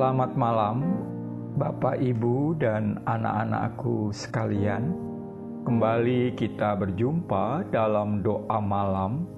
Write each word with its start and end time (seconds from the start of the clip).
Selamat 0.00 0.32
malam, 0.32 0.96
Bapak, 1.60 2.00
Ibu, 2.00 2.56
dan 2.56 3.04
anak-anakku 3.04 4.08
sekalian. 4.16 4.96
Kembali 5.68 6.32
kita 6.40 6.72
berjumpa 6.72 7.68
dalam 7.68 8.24
doa 8.24 8.64
malam 8.64 9.28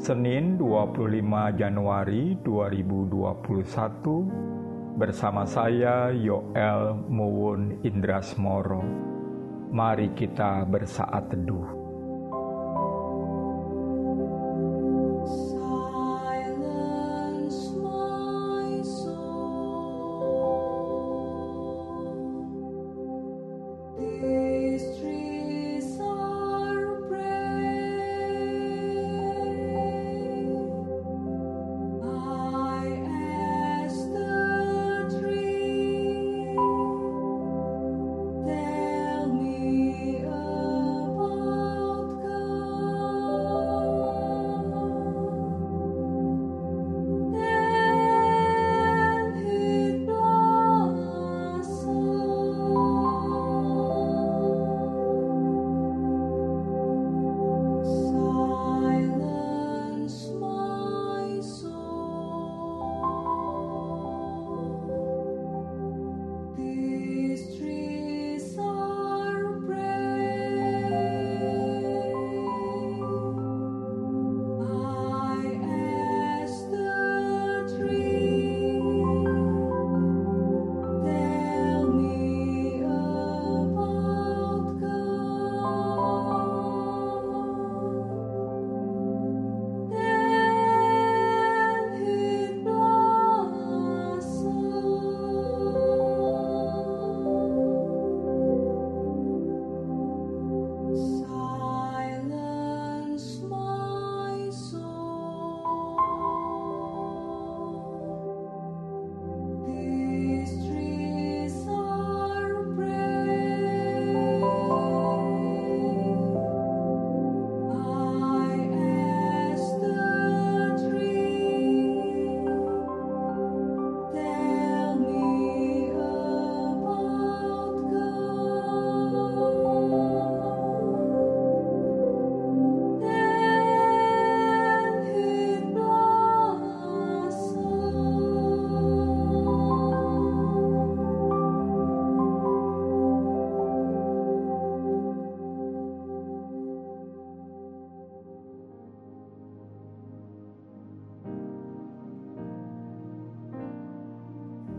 Senin 0.00 0.56
25 0.56 1.60
Januari 1.60 2.40
2021 2.40 4.96
bersama 4.96 5.44
saya 5.44 6.08
Yoel 6.08 6.96
Muwun 7.12 7.76
Indrasmoro. 7.84 8.80
Mari 9.68 10.16
kita 10.16 10.64
bersaat 10.64 11.36
teduh. 11.36 11.77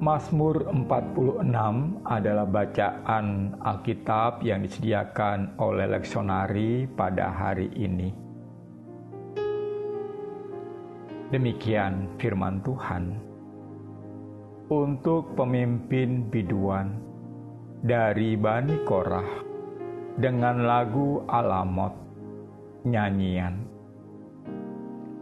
Mazmur 0.09 0.65
46 0.73 2.01
adalah 2.01 2.47
bacaan 2.49 3.53
Alkitab 3.61 4.41
yang 4.41 4.65
disediakan 4.65 5.53
oleh 5.61 5.85
leksionari 5.85 6.89
pada 6.89 7.29
hari 7.29 7.69
ini. 7.77 8.09
Demikian 11.29 12.09
firman 12.17 12.57
Tuhan. 12.65 13.21
Untuk 14.73 15.37
pemimpin 15.37 16.25
biduan 16.25 16.97
dari 17.85 18.33
Bani 18.33 18.81
Korah 18.89 19.29
dengan 20.17 20.65
lagu 20.65 21.21
Alamot, 21.29 21.93
nyanyian. 22.81 23.61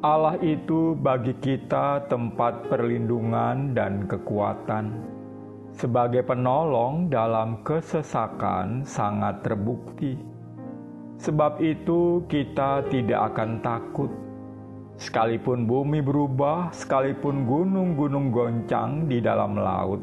Allah 0.05 0.37
itu 0.45 0.93
bagi 0.93 1.33
kita 1.41 2.05
tempat 2.05 2.69
perlindungan 2.69 3.73
dan 3.73 4.05
kekuatan. 4.05 4.93
Sebagai 5.73 6.21
penolong 6.21 7.09
dalam 7.09 7.65
kesesakan 7.65 8.85
sangat 8.85 9.41
terbukti. 9.41 10.13
Sebab 11.17 11.57
itu 11.65 12.21
kita 12.29 12.85
tidak 12.93 13.33
akan 13.33 13.57
takut. 13.65 14.13
Sekalipun 15.01 15.65
bumi 15.65 16.05
berubah, 16.05 16.69
sekalipun 16.77 17.49
gunung-gunung 17.49 18.29
goncang 18.29 19.09
di 19.09 19.17
dalam 19.17 19.57
laut, 19.57 20.01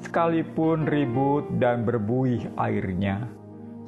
sekalipun 0.00 0.88
ribut 0.88 1.52
dan 1.60 1.84
berbuih 1.84 2.48
airnya, 2.56 3.28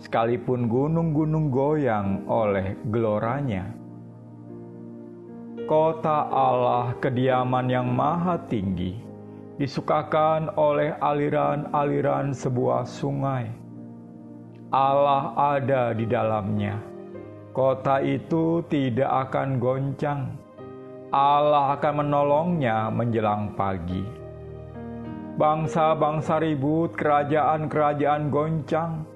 sekalipun 0.05 0.69
gunung-gunung 0.69 1.49
goyang 1.49 2.29
oleh 2.29 2.77
geloranya, 2.93 3.84
kota 5.65 6.29
Allah 6.29 6.93
kediaman 7.01 7.73
yang 7.73 7.89
maha 7.89 8.37
tinggi, 8.53 9.01
disukakan 9.57 10.53
oleh 10.61 10.93
aliran-aliran 11.01 12.37
sebuah 12.37 12.85
sungai. 12.85 13.49
Allah 14.69 15.33
ada 15.57 15.97
di 15.97 16.05
dalamnya. 16.05 16.77
Kota 17.55 18.03
itu 18.03 18.61
tidak 18.67 19.31
akan 19.31 19.63
goncang. 19.63 20.23
Allah 21.15 21.79
akan 21.79 22.03
menolongnya 22.03 22.91
menjelang 22.91 23.55
pagi. 23.55 24.03
Bangsa-bangsa 25.39 26.43
ribut, 26.43 26.99
kerajaan-kerajaan 26.99 28.29
goncang. 28.29 29.07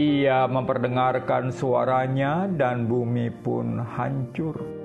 Ia 0.00 0.48
memperdengarkan 0.48 1.52
suaranya 1.52 2.48
dan 2.48 2.88
bumi 2.88 3.28
pun 3.44 3.80
hancur. 3.80 4.75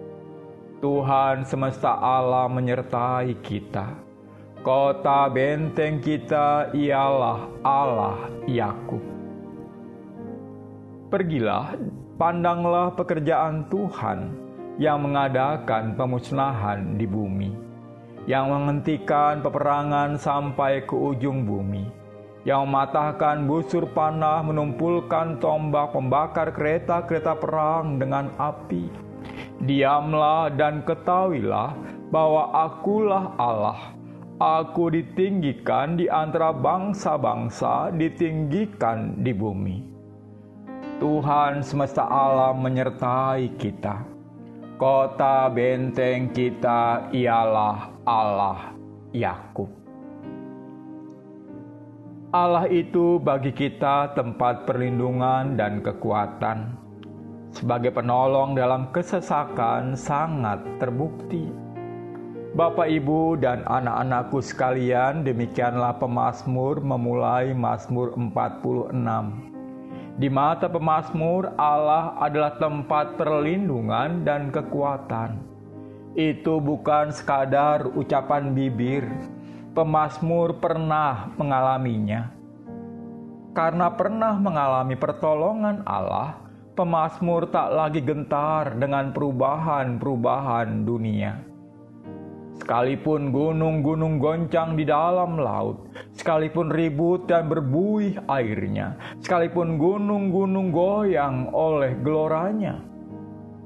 Tuhan 0.81 1.45
semesta 1.45 1.93
alam 2.01 2.57
menyertai 2.57 3.37
kita. 3.45 4.01
Kota 4.65 5.29
benteng 5.29 6.01
kita 6.01 6.73
ialah 6.73 7.45
Allah 7.61 8.25
Yakub. 8.49 8.97
Pergilah, 11.13 11.77
pandanglah 12.17 12.97
pekerjaan 12.97 13.69
Tuhan 13.69 14.33
yang 14.81 15.05
mengadakan 15.05 15.93
pemusnahan 15.93 16.97
di 16.97 17.05
bumi, 17.05 17.53
yang 18.25 18.49
menghentikan 18.49 19.45
peperangan 19.45 20.17
sampai 20.17 20.81
ke 20.81 20.97
ujung 20.97 21.45
bumi, 21.45 21.85
yang 22.41 22.65
mematahkan 22.65 23.45
busur 23.45 23.85
panah, 23.93 24.41
menumpulkan 24.41 25.37
tombak, 25.37 25.93
membakar 25.93 26.49
kereta-kereta 26.49 27.37
perang 27.37 28.01
dengan 28.01 28.33
api 28.41 29.10
Diamlah 29.61 30.49
dan 30.57 30.81
ketahuilah 30.81 31.77
bahwa 32.09 32.49
akulah 32.49 33.37
Allah. 33.37 33.93
Aku 34.41 34.89
ditinggikan 34.89 36.01
di 36.01 36.09
antara 36.09 36.49
bangsa-bangsa, 36.49 37.93
ditinggikan 37.93 39.21
di 39.21 39.29
bumi. 39.37 39.77
Tuhan 40.97 41.61
semesta 41.61 42.09
alam 42.09 42.57
menyertai 42.65 43.53
kita. 43.61 44.01
Kota 44.81 45.45
benteng 45.53 46.33
kita 46.33 47.13
ialah 47.13 48.01
Allah 48.01 48.73
Yakub. 49.13 49.69
Allah 52.33 52.65
itu 52.65 53.21
bagi 53.21 53.53
kita 53.53 54.17
tempat 54.17 54.65
perlindungan 54.65 55.53
dan 55.53 55.85
kekuatan. 55.85 56.80
Sebagai 57.51 57.91
penolong 57.91 58.55
dalam 58.55 58.95
kesesakan 58.95 59.99
sangat 59.99 60.63
terbukti. 60.79 61.51
Bapak, 62.51 62.87
Ibu, 62.87 63.39
dan 63.39 63.63
anak-anakku 63.63 64.43
sekalian, 64.43 65.23
demikianlah 65.23 65.95
pemazmur 65.99 66.83
memulai 66.83 67.55
Mazmur 67.55 68.11
46. 68.15 68.91
Di 70.19 70.27
mata 70.27 70.67
pemazmur, 70.67 71.55
Allah 71.55 72.15
adalah 72.19 72.59
tempat 72.59 73.15
perlindungan 73.15 74.27
dan 74.27 74.51
kekuatan. 74.51 75.39
Itu 76.11 76.59
bukan 76.59 77.15
sekadar 77.15 77.87
ucapan 77.95 78.51
bibir, 78.51 79.07
pemazmur 79.71 80.59
pernah 80.59 81.31
mengalaminya. 81.39 82.35
Karena 83.55 83.87
pernah 83.95 84.35
mengalami 84.35 84.99
pertolongan 84.99 85.87
Allah, 85.87 86.35
pemazmur 86.81 87.45
tak 87.53 87.77
lagi 87.77 88.01
gentar 88.01 88.73
dengan 88.73 89.13
perubahan-perubahan 89.13 90.81
dunia. 90.81 91.37
Sekalipun 92.57 93.29
gunung-gunung 93.29 94.17
goncang 94.17 94.73
di 94.73 94.81
dalam 94.81 95.37
laut, 95.37 95.85
sekalipun 96.17 96.73
ribut 96.73 97.29
dan 97.29 97.53
berbuih 97.53 98.25
airnya, 98.25 98.97
sekalipun 99.21 99.77
gunung-gunung 99.77 100.73
goyang 100.73 101.53
oleh 101.53 101.93
geloranya. 102.01 102.81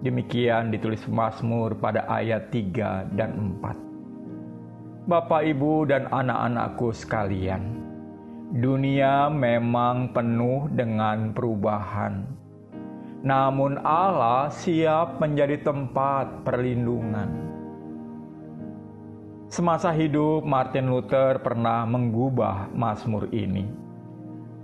Demikian 0.03 0.75
ditulis 0.75 1.07
Mazmur 1.07 1.79
pada 1.79 2.03
ayat 2.11 2.51
3 2.51 3.15
dan 3.15 3.55
4. 3.63 5.07
Bapak, 5.07 5.47
Ibu, 5.55 5.87
dan 5.87 6.11
anak-anakku 6.11 6.91
sekalian, 6.91 7.79
dunia 8.59 9.31
memang 9.31 10.11
penuh 10.11 10.67
dengan 10.67 11.31
perubahan. 11.31 12.44
Namun 13.25 13.81
Allah 13.81 14.53
siap 14.53 15.17
menjadi 15.17 15.57
tempat 15.65 16.45
perlindungan. 16.45 17.25
Semasa 19.49 19.89
hidup 19.89 20.45
Martin 20.45 20.93
Luther 20.93 21.41
pernah 21.41 21.89
mengubah 21.89 22.69
Mazmur 22.69 23.25
ini. 23.33 23.65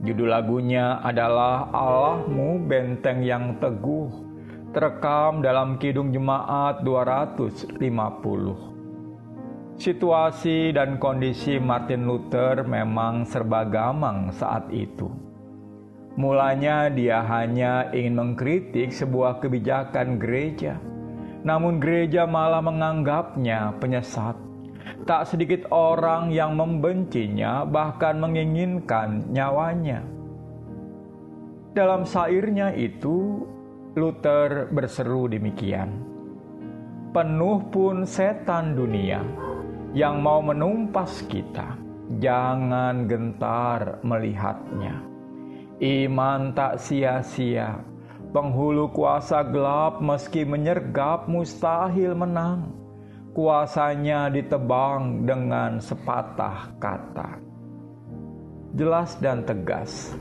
Judul 0.06 0.30
lagunya 0.30 1.02
adalah 1.02 1.74
Allahmu 1.74 2.62
benteng 2.69 3.25
yang 3.25 3.58
teguh, 3.58 4.13
terekam 4.78 5.42
dalam 5.42 5.81
Kidung 5.81 6.13
Jemaat 6.13 6.86
250. 6.86 7.81
Situasi 9.81 10.69
dan 10.69 11.02
kondisi 11.02 11.58
Martin 11.58 12.06
Luther 12.06 12.62
memang 12.62 13.25
serba 13.25 13.66
gamang 13.66 14.30
saat 14.30 14.69
itu. 14.69 15.31
Mulanya 16.19 16.92
dia 16.92 17.24
hanya 17.24 17.88
ingin 17.96 18.19
mengkritik 18.19 18.92
sebuah 18.92 19.40
kebijakan 19.40 20.19
gereja, 20.19 20.75
namun 21.48 21.80
gereja 21.80 22.28
malah 22.28 22.60
menganggapnya 22.60 23.80
penyesat. 23.80 24.36
Tak 25.08 25.31
sedikit 25.31 25.72
orang 25.72 26.30
yang 26.30 26.60
membencinya, 26.60 27.63
bahkan 27.63 28.19
menginginkan 28.19 29.24
nyawanya. 29.31 30.04
Dalam 31.72 32.04
sairnya 32.04 32.75
itu, 32.75 33.48
Luther 33.96 34.68
berseru 34.69 35.31
demikian: 35.31 35.90
"Penuh 37.16 37.63
pun 37.72 38.04
setan 38.04 38.75
dunia." 38.75 39.52
yang 39.92 40.24
mau 40.24 40.40
menumpas 40.40 41.28
kita, 41.28 41.75
jangan 42.24 43.12
gentar 43.12 44.00
melihatnya. 44.08 45.11
Iman 45.81 46.54
tak 46.54 46.78
sia-sia, 46.78 47.81
penghulu 48.30 48.94
kuasa 48.94 49.42
gelap 49.42 49.98
meski 49.98 50.45
menyergap 50.45 51.25
mustahil 51.25 52.13
menang. 52.13 52.69
Kuasanya 53.33 54.30
ditebang 54.30 55.25
dengan 55.25 55.81
sepatah 55.81 56.78
kata. 56.78 57.42
Jelas 58.78 59.18
dan 59.18 59.42
tegas 59.42 60.13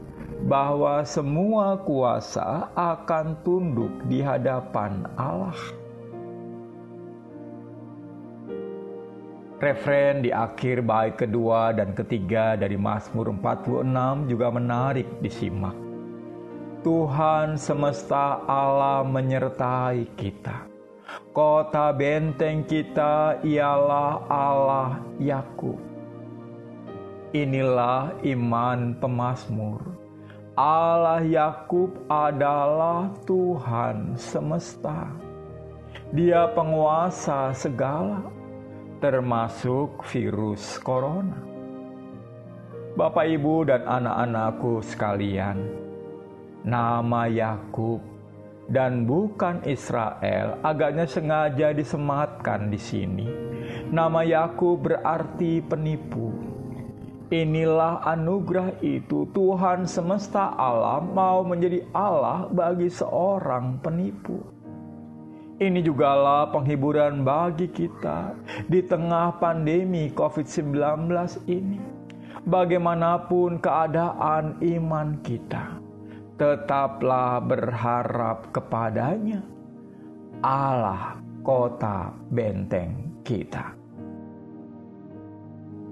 bahwa 0.49 1.05
semua 1.05 1.77
kuasa 1.85 2.73
akan 2.73 3.45
tunduk 3.45 3.93
di 4.09 4.25
hadapan 4.25 5.05
Allah. 5.21 5.80
Referen 9.61 10.25
di 10.25 10.33
akhir 10.33 10.81
bait 10.89 11.21
kedua 11.21 11.77
dan 11.77 11.93
ketiga 11.93 12.57
dari 12.57 12.81
Mazmur 12.81 13.29
46 13.29 13.85
juga 14.25 14.49
menarik 14.49 15.05
disimak. 15.21 15.77
Tuhan 16.81 17.61
semesta 17.61 18.41
Allah 18.49 19.05
menyertai 19.05 20.17
kita. 20.17 20.65
Kota 21.37 21.93
benteng 21.93 22.65
kita 22.65 23.45
ialah 23.45 24.25
Allah 24.33 25.05
Yakub. 25.21 25.77
Inilah 27.37 28.17
iman 28.33 28.97
pemazmur. 28.97 29.85
Allah 30.57 31.21
Yakub 31.21 32.09
adalah 32.09 33.13
Tuhan 33.29 34.17
semesta. 34.17 35.13
Dia 36.17 36.49
penguasa 36.57 37.53
segala 37.53 38.40
termasuk 39.01 40.05
virus 40.13 40.77
corona. 40.85 41.41
Bapak, 42.95 43.27
ibu, 43.33 43.65
dan 43.65 43.89
anak-anakku 43.89 44.85
sekalian, 44.85 45.57
nama 46.63 47.25
Yakub 47.25 48.05
dan 48.71 49.09
bukan 49.09 49.65
Israel 49.67 50.61
agaknya 50.63 51.09
sengaja 51.09 51.73
disematkan 51.73 52.69
di 52.69 52.79
sini. 52.79 53.29
Nama 53.91 54.21
Yakub 54.23 54.85
berarti 54.85 55.65
penipu. 55.65 56.31
Inilah 57.31 58.03
anugerah 58.05 58.83
itu 58.83 59.23
Tuhan 59.31 59.87
semesta 59.87 60.51
alam 60.59 61.15
mau 61.15 61.47
menjadi 61.47 61.87
Allah 61.95 62.51
bagi 62.51 62.91
seorang 62.91 63.79
penipu. 63.79 64.60
Ini 65.61 65.85
jugalah 65.85 66.49
penghiburan 66.49 67.21
bagi 67.21 67.69
kita 67.69 68.33
di 68.65 68.81
tengah 68.81 69.37
pandemi 69.37 70.09
COVID-19 70.09 70.73
ini. 71.53 71.77
Bagaimanapun 72.49 73.61
keadaan 73.61 74.57
iman 74.57 75.21
kita, 75.21 75.77
tetaplah 76.41 77.45
berharap 77.45 78.49
kepadanya. 78.57 79.45
Allah 80.41 81.21
kota 81.45 82.09
benteng 82.33 83.21
kita. 83.21 83.77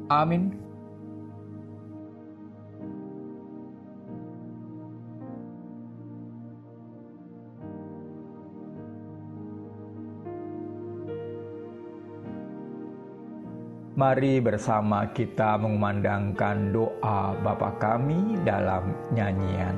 Amin. 0.09 0.68
Mari 13.99 14.39
bersama 14.39 15.11
kita 15.11 15.59
mengumandangkan 15.59 16.71
doa 16.71 17.35
Bapa 17.43 17.75
kami 17.83 18.39
dalam 18.47 18.95
nyanyian. 19.11 19.75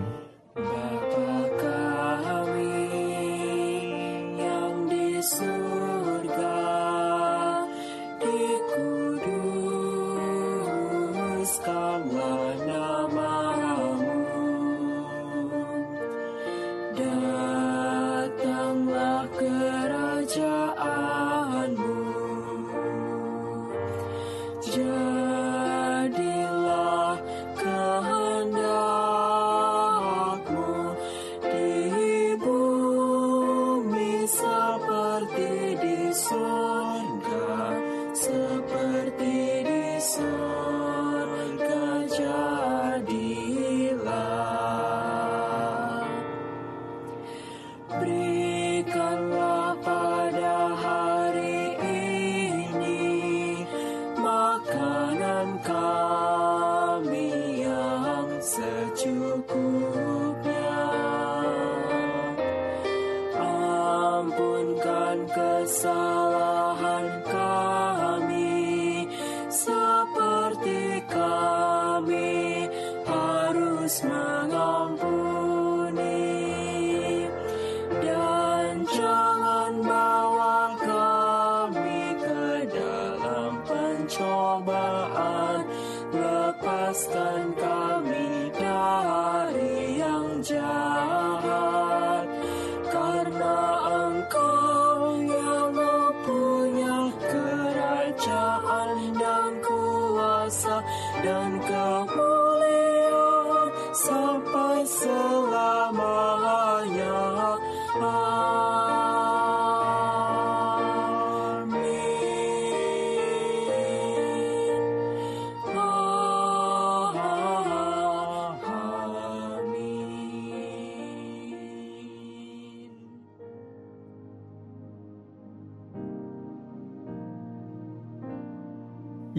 Gasala. 65.35 66.40
done 101.23 101.59
good. 101.59 101.80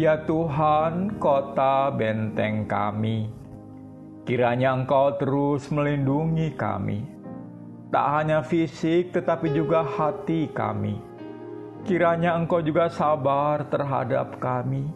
Ya 0.01 0.17
Tuhan, 0.25 1.22
kota 1.22 1.93
benteng 1.93 2.65
kami, 2.65 3.29
kiranya 4.25 4.74
Engkau 4.74 5.13
terus 5.22 5.70
melindungi 5.70 6.58
kami, 6.58 7.05
tak 7.93 8.10
hanya 8.10 8.41
fisik 8.41 9.13
tetapi 9.13 9.53
juga 9.53 9.86
hati 9.86 10.50
kami. 10.50 10.98
Kiranya 11.86 12.34
Engkau 12.34 12.65
juga 12.65 12.89
sabar 12.89 13.62
terhadap 13.70 14.41
kami 14.41 14.89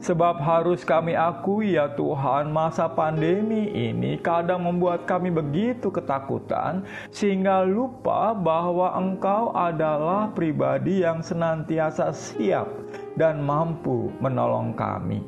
Sebab 0.00 0.40
harus 0.40 0.80
kami 0.80 1.12
akui 1.12 1.76
ya 1.76 1.92
Tuhan, 1.92 2.48
masa 2.48 2.88
pandemi 2.88 3.68
ini 3.68 4.16
kadang 4.16 4.64
membuat 4.64 5.04
kami 5.04 5.28
begitu 5.28 5.92
ketakutan 5.92 6.88
sehingga 7.12 7.68
lupa 7.68 8.32
bahwa 8.32 8.96
Engkau 8.96 9.52
adalah 9.52 10.32
pribadi 10.32 11.04
yang 11.04 11.20
senantiasa 11.20 12.16
siap 12.16 12.64
dan 13.12 13.44
mampu 13.44 14.08
menolong 14.24 14.72
kami. 14.72 15.20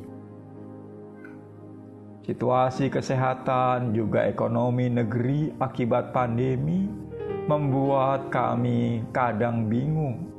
Situasi 2.25 2.89
kesehatan 2.89 3.93
juga 3.93 4.25
ekonomi 4.25 4.89
negeri 4.89 5.53
akibat 5.61 6.09
pandemi 6.09 6.89
membuat 7.45 8.33
kami 8.33 9.05
kadang 9.13 9.69
bingung, 9.69 10.33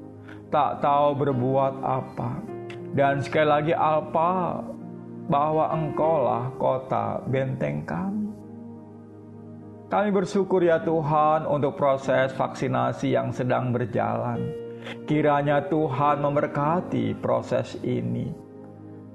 tak 0.50 0.82
tahu 0.82 1.22
berbuat 1.22 1.84
apa 1.86 2.53
dan 2.94 3.18
sekali 3.18 3.48
lagi 3.50 3.74
Alpa 3.74 4.62
bahwa 5.26 5.66
engkaulah 5.74 6.54
kota 6.56 7.18
benteng 7.26 7.82
kami. 7.82 8.30
Kami 9.90 10.08
bersyukur 10.10 10.62
ya 10.62 10.80
Tuhan 10.82 11.46
untuk 11.46 11.74
proses 11.74 12.30
vaksinasi 12.34 13.14
yang 13.14 13.34
sedang 13.34 13.74
berjalan. 13.74 14.42
Kiranya 15.06 15.66
Tuhan 15.66 16.22
memberkati 16.22 17.18
proses 17.18 17.78
ini. 17.82 18.30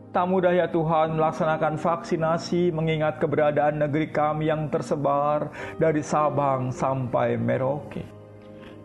Tak 0.09 0.25
mudah 0.25 0.49
ya 0.49 0.65
Tuhan 0.65 1.15
melaksanakan 1.15 1.77
vaksinasi 1.77 2.73
mengingat 2.73 3.21
keberadaan 3.21 3.77
negeri 3.77 4.09
kami 4.09 4.49
yang 4.49 4.65
tersebar 4.73 5.53
dari 5.77 6.01
Sabang 6.01 6.73
sampai 6.73 7.37
Merauke. 7.37 8.18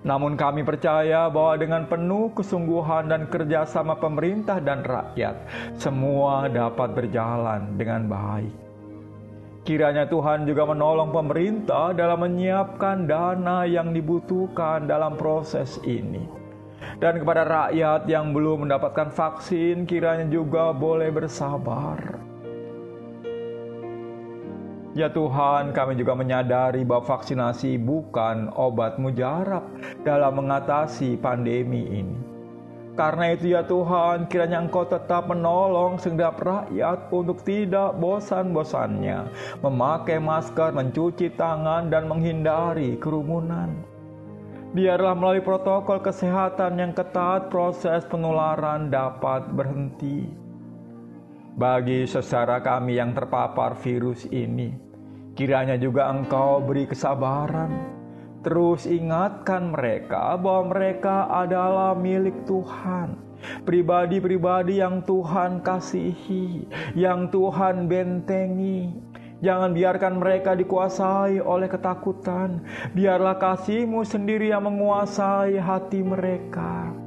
Namun 0.05 0.37
kami 0.37 0.61
percaya 0.69 1.33
bahwa 1.33 1.57
dengan 1.57 1.83
penuh 1.89 2.29
kesungguhan 2.37 3.09
dan 3.09 3.25
kerjasama 3.25 3.97
pemerintah 3.97 4.61
dan 4.61 4.85
rakyat, 4.85 5.33
semua 5.81 6.45
dapat 6.53 6.93
berjalan 6.93 7.73
dengan 7.81 8.05
baik. 8.05 8.53
Kiranya 9.65 10.05
Tuhan 10.05 10.45
juga 10.45 10.69
menolong 10.69 11.09
pemerintah 11.09 11.97
dalam 11.97 12.21
menyiapkan 12.21 13.09
dana 13.09 13.65
yang 13.65 13.97
dibutuhkan 13.97 14.85
dalam 14.85 15.17
proses 15.17 15.81
ini. 15.89 16.29
Dan 17.01 17.25
kepada 17.25 17.49
rakyat 17.49 18.05
yang 18.05 18.37
belum 18.37 18.69
mendapatkan 18.69 19.09
vaksin, 19.09 19.89
kiranya 19.89 20.29
juga 20.29 20.77
boleh 20.77 21.09
bersabar 21.09 22.25
Ya 24.95 25.11
Tuhan, 25.11 25.75
kami 25.75 25.99
juga 25.99 26.15
menyadari 26.15 26.87
bahwa 26.87 27.03
vaksinasi 27.03 27.83
bukan 27.83 28.47
obat 28.55 28.95
mujarab 28.95 29.67
dalam 30.05 30.39
mengatasi 30.39 31.17
pandemi 31.19 31.83
ini. 31.89 32.19
Karena 32.95 33.35
itu 33.35 33.51
ya 33.51 33.67
Tuhan, 33.67 34.31
kiranya 34.31 34.63
Engkau 34.63 34.87
tetap 34.87 35.27
menolong 35.27 35.99
segenap 35.99 36.39
rakyat 36.39 37.11
untuk 37.11 37.43
tidak 37.43 37.99
bosan-bosannya 37.99 39.35
memakai 39.67 40.23
masker, 40.23 40.71
mencuci 40.71 41.35
tangan, 41.35 41.91
dan 41.91 42.07
menghindari 42.07 42.95
kerumunan. 43.03 43.75
Biarlah 44.79 45.19
melalui 45.19 45.43
protokol 45.43 45.99
kesehatan 45.99 46.79
yang 46.79 46.95
ketat 46.95 47.51
proses 47.51 48.07
penularan 48.07 48.95
dapat 48.95 49.51
berhenti. 49.51 50.31
Bagi 51.59 52.07
saudara 52.07 52.63
kami 52.63 52.99
yang 52.99 53.11
terpapar 53.11 53.75
virus 53.79 54.27
ini, 54.31 54.75
Kiranya 55.35 55.75
juga 55.75 56.15
engkau 56.15 56.63
beri 56.63 56.87
kesabaran. 56.87 57.94
Terus 58.45 58.85
ingatkan 58.85 59.73
mereka 59.73 60.37
bahwa 60.37 60.77
mereka 60.77 61.33
adalah 61.33 61.97
milik 61.97 62.45
Tuhan. 62.45 63.17
Pribadi-pribadi 63.65 64.85
yang 64.85 65.01
Tuhan 65.05 65.65
kasihi, 65.65 66.69
yang 66.97 67.33
Tuhan 67.33 67.89
bentengi. 67.89 68.93
Jangan 69.41 69.77
biarkan 69.77 70.21
mereka 70.21 70.57
dikuasai 70.57 71.41
oleh 71.41 71.69
ketakutan. 71.69 72.65
Biarlah 72.93 73.37
kasihmu 73.37 74.05
sendiri 74.05 74.53
yang 74.53 74.65
menguasai 74.65 75.61
hati 75.61 76.01
mereka 76.01 77.05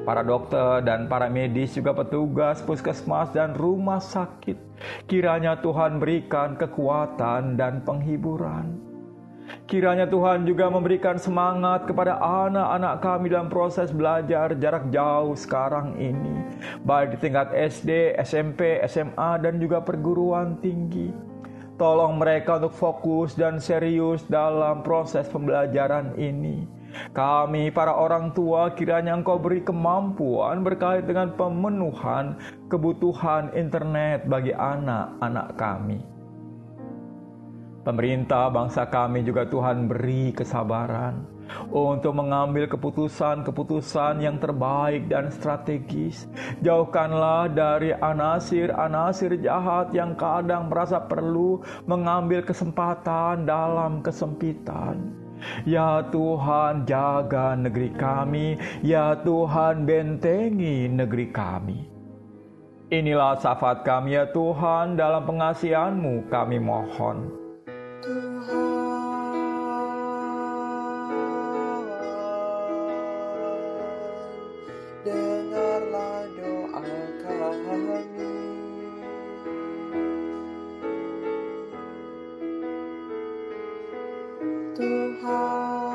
para 0.00 0.26
dokter 0.26 0.82
dan 0.82 1.06
para 1.06 1.30
medis 1.30 1.76
juga 1.76 1.94
petugas 1.94 2.58
puskesmas 2.66 3.30
dan 3.30 3.54
rumah 3.54 4.02
sakit. 4.02 4.58
Kiranya 5.06 5.62
Tuhan 5.62 6.02
berikan 6.02 6.58
kekuatan 6.58 7.54
dan 7.54 7.86
penghiburan. 7.86 8.89
Kiranya 9.66 10.06
Tuhan 10.06 10.46
juga 10.46 10.66
memberikan 10.66 11.16
semangat 11.16 11.86
kepada 11.86 12.18
anak-anak 12.18 12.94
kami 13.02 13.26
dalam 13.30 13.48
proses 13.52 13.94
belajar 13.94 14.54
jarak 14.58 14.90
jauh 14.90 15.34
sekarang 15.38 15.94
ini, 15.98 16.42
baik 16.82 17.14
di 17.14 17.18
tingkat 17.30 17.54
SD, 17.54 18.18
SMP, 18.20 18.82
SMA, 18.86 19.38
dan 19.42 19.62
juga 19.62 19.82
perguruan 19.82 20.58
tinggi. 20.58 21.14
Tolong 21.78 22.20
mereka 22.20 22.60
untuk 22.60 22.76
fokus 22.76 23.32
dan 23.32 23.56
serius 23.56 24.26
dalam 24.28 24.84
proses 24.84 25.24
pembelajaran 25.32 26.12
ini 26.20 26.80
kami 27.14 27.70
para 27.70 27.94
orang 27.94 28.34
tua 28.34 28.74
kiranya 28.74 29.14
engkau 29.14 29.38
beri 29.38 29.62
kemampuan 29.62 30.66
berkait 30.66 31.06
dengan 31.06 31.30
pemenuhan 31.38 32.34
kebutuhan 32.66 33.54
internet 33.54 34.26
bagi 34.26 34.50
anak-anak 34.54 35.54
kami. 35.54 36.09
Pemerintah 37.80 38.52
bangsa 38.52 38.84
kami 38.84 39.24
juga 39.24 39.48
Tuhan 39.48 39.88
beri 39.88 40.36
kesabaran 40.36 41.24
untuk 41.72 42.12
mengambil 42.12 42.68
keputusan-keputusan 42.68 44.20
yang 44.20 44.36
terbaik 44.36 45.08
dan 45.08 45.32
strategis. 45.32 46.28
Jauhkanlah 46.60 47.48
dari 47.48 47.96
anasir-anasir 47.96 49.40
jahat 49.40 49.96
yang 49.96 50.12
kadang 50.12 50.68
merasa 50.68 51.00
perlu 51.00 51.64
mengambil 51.88 52.44
kesempatan 52.44 53.48
dalam 53.48 54.04
kesempitan. 54.04 55.16
Ya 55.64 56.04
Tuhan, 56.12 56.84
jaga 56.84 57.56
negeri 57.56 57.96
kami. 57.96 58.60
Ya 58.84 59.16
Tuhan, 59.24 59.88
bentengi 59.88 60.84
negeri 60.84 61.32
kami. 61.32 61.88
Inilah 62.92 63.40
syafaat 63.40 63.88
kami 63.88 64.20
ya 64.20 64.28
Tuhan, 64.28 65.00
dalam 65.00 65.24
pengasihan-Mu 65.24 66.28
kami 66.28 66.60
mohon. 66.60 67.39
Tuhan. 84.76 85.89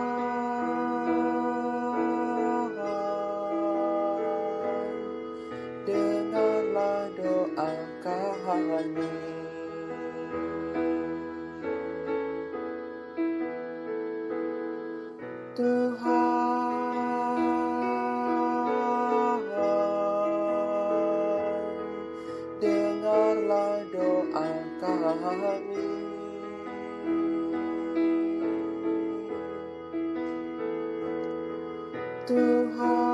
to 32.28 32.72
her. 32.78 33.05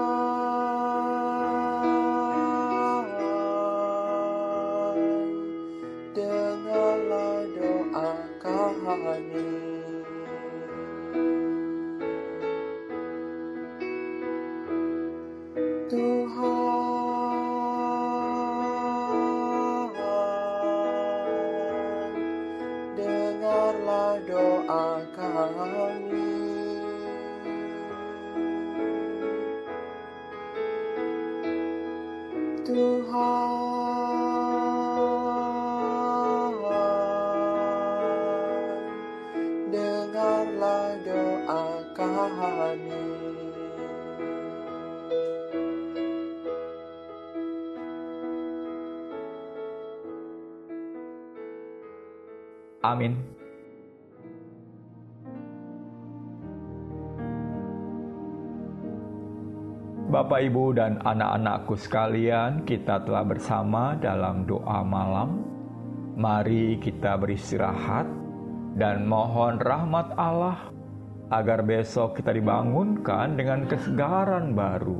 Tuhan, 32.71 33.11
dengarlah 39.75 40.95
doa 41.03 41.63
kami. 41.91 43.03
Amin. 52.81 53.30
Bapak, 60.11 60.43
Ibu, 60.43 60.75
dan 60.75 60.99
anak-anakku 61.07 61.79
sekalian, 61.79 62.67
kita 62.67 62.99
telah 63.07 63.23
bersama 63.23 63.95
dalam 63.95 64.43
doa 64.43 64.83
malam. 64.83 65.39
Mari 66.19 66.83
kita 66.83 67.15
beristirahat 67.15 68.11
dan 68.75 69.07
mohon 69.07 69.55
rahmat 69.63 70.11
Allah 70.19 70.67
agar 71.31 71.63
besok 71.63 72.19
kita 72.19 72.35
dibangunkan 72.35 73.39
dengan 73.39 73.63
kesegaran 73.71 74.51
baru, 74.51 74.99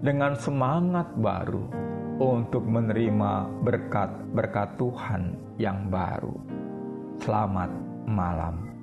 dengan 0.00 0.32
semangat 0.40 1.12
baru 1.20 1.68
untuk 2.16 2.64
menerima 2.64 3.60
berkat-berkat 3.60 4.80
Tuhan 4.80 5.36
yang 5.60 5.92
baru. 5.92 6.32
Selamat 7.20 7.68
malam. 8.08 8.75